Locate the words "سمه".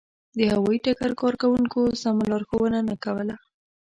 2.03-2.23